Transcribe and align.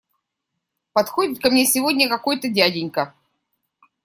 Подходит 0.93 1.39
ко 1.39 1.51
мне 1.51 1.63
сегодня 1.63 2.09
какой-то 2.09 2.49
дяденька. 2.49 3.13